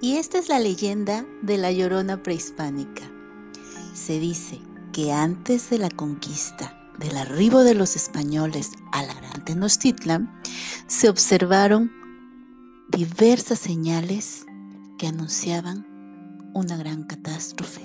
[0.00, 3.02] Y esta es la leyenda de la Llorona prehispánica.
[3.94, 4.60] Se dice
[4.92, 10.32] que antes de la conquista, del arribo de los españoles a la Gran Tenochtitlan,
[10.86, 11.90] se observaron
[12.90, 14.46] diversas señales
[14.98, 15.84] que anunciaban
[16.54, 17.82] una gran catástrofe,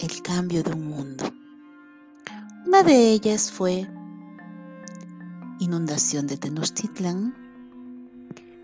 [0.00, 1.32] el cambio de un mundo.
[2.66, 3.88] Una de ellas fue
[5.60, 7.32] inundación de Tenochtitlan,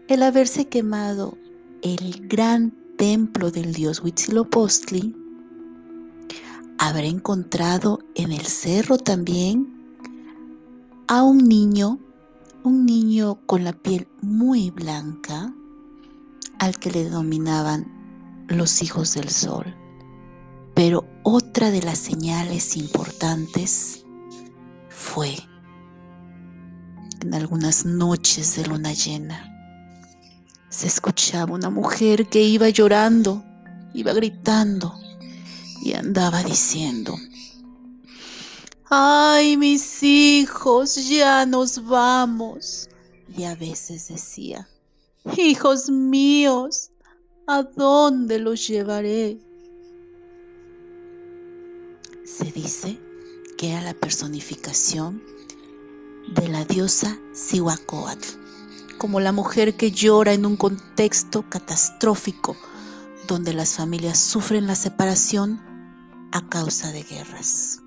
[0.08, 1.38] el haberse quemado
[1.82, 5.16] el gran templo del dios Huitzilopochtli,
[6.78, 9.96] haber encontrado en el cerro también
[11.08, 11.98] a un niño,
[12.62, 15.52] un niño con la piel muy blanca,
[16.58, 19.74] al que le denominaban los hijos del sol.
[20.74, 24.04] Pero otra de las señales importantes
[24.88, 25.36] fue
[27.20, 29.48] en algunas noches de luna llena.
[30.72, 33.44] Se escuchaba una mujer que iba llorando,
[33.92, 34.94] iba gritando
[35.82, 37.14] y andaba diciendo,
[38.88, 42.88] ay mis hijos, ya nos vamos.
[43.36, 44.66] Y a veces decía,
[45.36, 46.90] hijos míos,
[47.46, 49.38] ¿a dónde los llevaré?
[52.24, 52.98] Se dice
[53.58, 55.22] que era la personificación
[56.34, 58.26] de la diosa Cihuacóatl,
[59.02, 62.56] como la mujer que llora en un contexto catastrófico
[63.26, 65.60] donde las familias sufren la separación
[66.30, 67.82] a causa de guerras.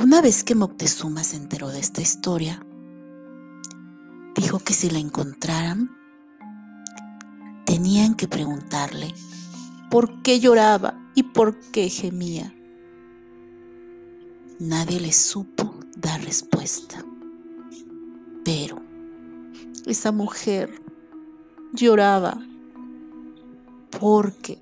[0.00, 2.60] Una vez que Moctezuma se enteró de esta historia,
[4.34, 5.96] dijo que si la encontraran,
[7.66, 9.14] tenían que preguntarle
[9.92, 12.52] por qué lloraba y por qué gemía.
[14.58, 17.04] Nadie le supo dar respuesta.
[18.44, 18.87] Pero
[19.90, 20.82] esa mujer
[21.72, 22.38] lloraba
[24.00, 24.58] porque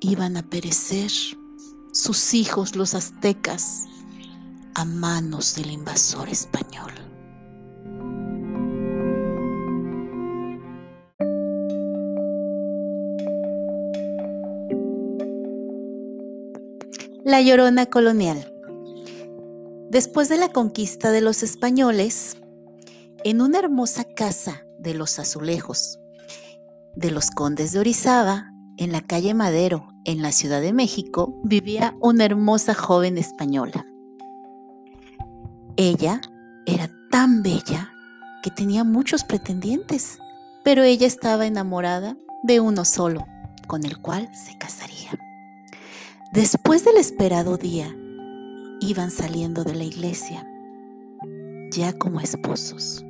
[0.00, 1.10] iban a perecer
[1.92, 3.86] sus hijos los aztecas
[4.74, 6.92] a manos del invasor español.
[17.24, 18.52] La Llorona Colonial.
[19.90, 22.39] Después de la conquista de los españoles,
[23.24, 26.00] en una hermosa casa de los azulejos
[26.94, 31.96] de los condes de Orizaba, en la calle Madero, en la Ciudad de México, vivía
[32.00, 33.86] una hermosa joven española.
[35.76, 36.20] Ella
[36.66, 37.92] era tan bella
[38.42, 40.18] que tenía muchos pretendientes,
[40.64, 43.26] pero ella estaba enamorada de uno solo,
[43.66, 45.10] con el cual se casaría.
[46.32, 47.94] Después del esperado día,
[48.80, 50.46] iban saliendo de la iglesia,
[51.70, 53.04] ya como esposos,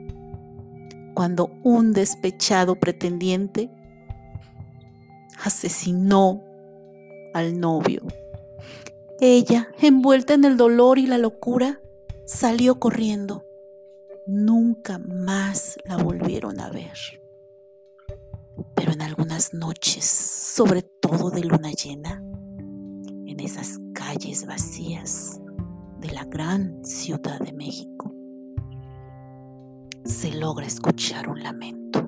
[1.21, 3.71] cuando un despechado pretendiente
[5.45, 6.43] asesinó
[7.35, 8.01] al novio.
[9.21, 11.79] Ella, envuelta en el dolor y la locura,
[12.25, 13.45] salió corriendo.
[14.27, 17.21] Nunca más la volvieron a ver.
[18.75, 22.25] Pero en algunas noches, sobre todo de luna llena,
[23.27, 25.39] en esas calles vacías,
[25.99, 28.10] de la gran Ciudad de México,
[30.05, 32.01] se logra escuchar un lamento,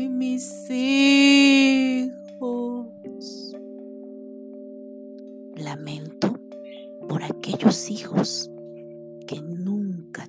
[0.09, 2.07] mis hijos!
[5.57, 6.35] Lamento
[7.09, 8.51] por aquellos hijos
[9.27, 10.27] que nunca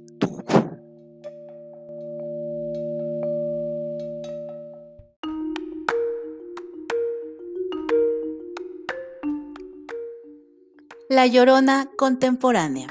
[11.07, 12.87] La Llorona contemporánea.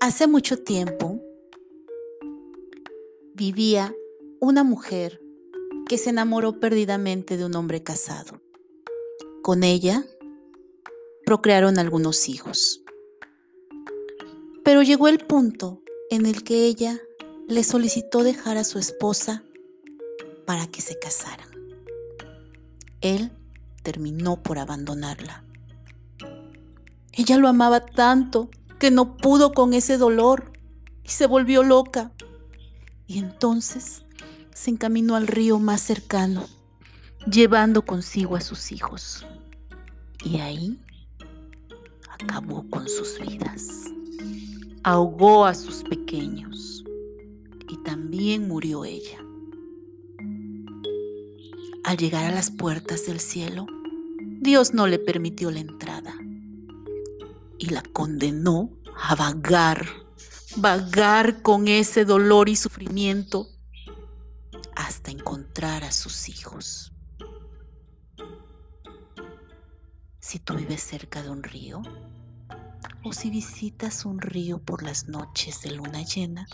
[0.00, 1.20] Hace mucho tiempo
[3.34, 3.94] vivía
[4.40, 5.22] una mujer
[5.88, 8.40] que se enamoró perdidamente de un hombre casado.
[9.42, 10.04] Con ella
[11.24, 12.82] procrearon algunos hijos.
[14.64, 17.00] Pero llegó el punto en el que ella
[17.46, 19.44] le solicitó dejar a su esposa
[20.46, 21.48] para que se casaran.
[23.00, 23.30] Él
[23.84, 25.44] terminó por abandonarla.
[27.12, 28.48] Ella lo amaba tanto
[28.78, 30.52] que no pudo con ese dolor
[31.04, 32.12] y se volvió loca.
[33.06, 34.02] Y entonces
[34.54, 36.46] se encaminó al río más cercano,
[37.30, 39.26] llevando consigo a sus hijos.
[40.24, 40.80] Y ahí
[42.08, 43.84] acabó con sus vidas.
[44.82, 46.82] Ahogó a sus pequeños
[47.68, 49.18] y también murió ella.
[51.84, 53.66] Al llegar a las puertas del cielo,
[54.40, 56.01] Dios no le permitió la entrada
[57.62, 58.70] y la condenó
[59.00, 59.86] a vagar,
[60.56, 63.46] vagar con ese dolor y sufrimiento
[64.74, 66.92] hasta encontrar a sus hijos.
[70.18, 71.82] Si tú vives cerca de un río
[73.04, 76.48] o si visitas un río por las noches de luna llena,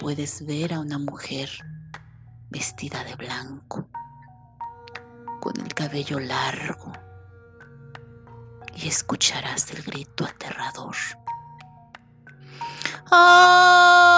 [0.00, 1.48] puedes ver a una mujer
[2.50, 3.88] vestida de blanco,
[5.40, 6.92] con el cabello largo,
[8.88, 10.96] escucharás el grito aterrador.
[13.10, 14.11] ¡Ah!